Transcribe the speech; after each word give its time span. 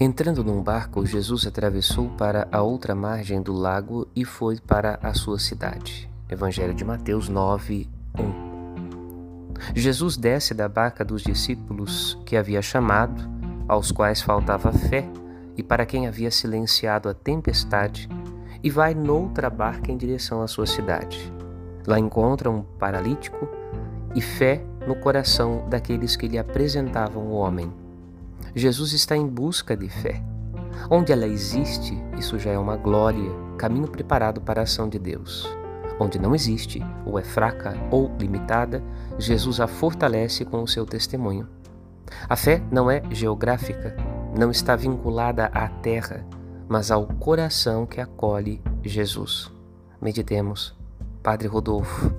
Entrando 0.00 0.44
num 0.44 0.62
barco, 0.62 1.04
Jesus 1.04 1.44
atravessou 1.44 2.08
para 2.10 2.46
a 2.52 2.62
outra 2.62 2.94
margem 2.94 3.42
do 3.42 3.52
lago 3.52 4.06
e 4.14 4.24
foi 4.24 4.60
para 4.60 4.96
a 5.02 5.12
sua 5.12 5.40
cidade. 5.40 6.08
Evangelho 6.30 6.72
de 6.72 6.84
Mateus 6.84 7.28
9, 7.28 7.88
1. 8.16 9.74
Jesus 9.74 10.16
desce 10.16 10.54
da 10.54 10.68
barca 10.68 11.04
dos 11.04 11.20
discípulos 11.20 12.16
que 12.24 12.36
havia 12.36 12.62
chamado, 12.62 13.28
aos 13.66 13.90
quais 13.90 14.22
faltava 14.22 14.70
fé 14.70 15.04
e 15.56 15.64
para 15.64 15.84
quem 15.84 16.06
havia 16.06 16.30
silenciado 16.30 17.08
a 17.08 17.14
tempestade, 17.14 18.08
e 18.62 18.70
vai 18.70 18.94
noutra 18.94 19.50
barca 19.50 19.90
em 19.90 19.96
direção 19.96 20.42
à 20.42 20.46
sua 20.46 20.66
cidade. 20.66 21.32
Lá 21.84 21.98
encontra 21.98 22.48
um 22.48 22.62
paralítico 22.62 23.48
e 24.14 24.20
fé 24.20 24.62
no 24.86 24.94
coração 24.94 25.68
daqueles 25.68 26.14
que 26.14 26.28
lhe 26.28 26.38
apresentavam 26.38 27.24
o 27.24 27.32
homem. 27.32 27.87
Jesus 28.54 28.92
está 28.92 29.16
em 29.16 29.26
busca 29.26 29.76
de 29.76 29.88
fé. 29.88 30.22
Onde 30.90 31.12
ela 31.12 31.26
existe, 31.26 31.96
isso 32.16 32.38
já 32.38 32.50
é 32.50 32.58
uma 32.58 32.76
glória, 32.76 33.30
caminho 33.56 33.88
preparado 33.88 34.40
para 34.40 34.60
a 34.60 34.64
ação 34.64 34.88
de 34.88 34.98
Deus. 34.98 35.48
Onde 36.00 36.18
não 36.18 36.34
existe, 36.34 36.80
ou 37.04 37.18
é 37.18 37.24
fraca 37.24 37.74
ou 37.90 38.10
limitada, 38.18 38.82
Jesus 39.18 39.60
a 39.60 39.66
fortalece 39.66 40.44
com 40.44 40.62
o 40.62 40.68
seu 40.68 40.86
testemunho. 40.86 41.48
A 42.28 42.36
fé 42.36 42.62
não 42.70 42.90
é 42.90 43.02
geográfica, 43.10 43.96
não 44.38 44.50
está 44.50 44.76
vinculada 44.76 45.46
à 45.46 45.68
terra, 45.68 46.24
mas 46.68 46.90
ao 46.90 47.06
coração 47.06 47.84
que 47.84 48.00
acolhe 48.00 48.62
Jesus. 48.82 49.50
Meditemos. 50.00 50.76
Padre 51.22 51.48
Rodolfo 51.48 52.14